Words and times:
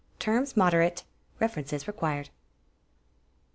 Terms 0.17 0.57
moderate. 0.57 1.03
References 1.39 1.87
required. 1.87 2.31